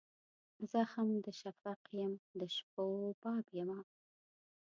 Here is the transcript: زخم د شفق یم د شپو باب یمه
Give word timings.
زخم 0.71 1.09
د 1.25 1.27
شفق 1.41 1.81
یم 1.99 2.13
د 2.39 2.41
شپو 2.55 2.85
باب 3.21 3.45
یمه 3.57 3.79